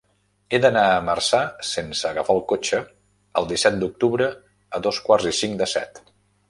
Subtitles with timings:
[0.55, 1.41] He d'anar a Marçà
[1.73, 2.81] sense agafar el cotxe
[3.43, 4.35] el disset d'octubre
[4.79, 6.07] a dos quarts i cinc de set.